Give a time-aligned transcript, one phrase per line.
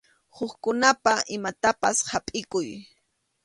[0.37, 2.69] Hukkunapa imantapas hapʼikuy.